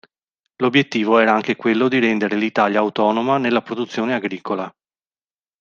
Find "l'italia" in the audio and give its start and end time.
2.35-2.79